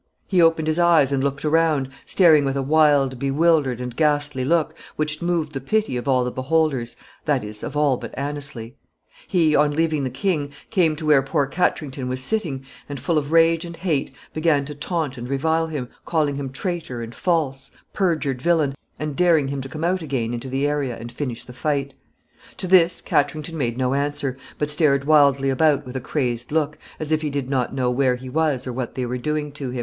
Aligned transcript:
He 0.27 0.41
opened 0.41 0.65
his 0.67 0.79
eyes 0.79 1.11
and 1.11 1.23
looked 1.23 1.45
around, 1.45 1.89
staring 2.07 2.43
with 2.43 2.57
a 2.57 2.63
wild, 2.63 3.19
bewildered, 3.19 3.79
and 3.79 3.95
ghastly 3.95 4.43
look, 4.43 4.73
which 4.95 5.21
moved 5.21 5.53
the 5.53 5.61
pity 5.61 5.95
of 5.95 6.07
all 6.07 6.23
the 6.23 6.31
beholders, 6.31 6.95
that 7.25 7.43
is, 7.43 7.61
of 7.61 7.77
all 7.77 7.97
but 7.97 8.11
Anneslie. 8.17 8.75
He, 9.27 9.55
on 9.55 9.69
leaving 9.69 10.03
the 10.03 10.09
king, 10.09 10.53
came 10.71 10.95
to 10.95 11.05
where 11.05 11.21
poor 11.21 11.45
Katrington 11.45 12.07
was 12.09 12.23
sitting, 12.23 12.65
and, 12.89 12.99
full 12.99 13.19
of 13.19 13.31
rage 13.31 13.63
and 13.63 13.75
hate, 13.75 14.11
began 14.33 14.65
to 14.65 14.73
taunt 14.73 15.19
and 15.19 15.29
revile 15.29 15.67
him, 15.67 15.87
calling 16.03 16.35
him 16.35 16.49
traitor, 16.49 17.03
and 17.03 17.13
false, 17.13 17.69
perjured 17.93 18.41
villain, 18.41 18.73
and 18.97 19.15
daring 19.15 19.49
him 19.49 19.61
to 19.61 19.69
come 19.69 19.83
out 19.83 20.01
again 20.01 20.33
into 20.33 20.49
the 20.49 20.67
area 20.67 20.97
and 20.97 21.11
finish 21.11 21.45
the 21.45 21.53
fight. 21.53 21.93
[Sidenote: 21.93 21.93
Anneslie's 21.93 22.41
rage.] 22.41 22.57
To 22.57 22.67
this 22.67 23.01
Katrington 23.03 23.55
made 23.55 23.77
no 23.77 23.93
answer, 23.93 24.35
but 24.57 24.71
stared 24.71 25.03
wildly 25.05 25.51
about 25.51 25.85
with 25.85 25.95
a 25.95 26.01
crazed 26.01 26.51
look, 26.51 26.79
as 26.99 27.11
if 27.11 27.21
he 27.21 27.29
did 27.29 27.51
not 27.51 27.75
know 27.75 27.91
where 27.91 28.15
he 28.15 28.29
was 28.29 28.65
or 28.65 28.73
what 28.73 28.95
they 28.95 29.05
were 29.05 29.19
doing 29.19 29.51
to 29.51 29.69
him. 29.69 29.79